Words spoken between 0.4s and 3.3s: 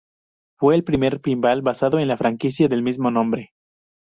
Fue el primer pinball basado en la franquicia del mismo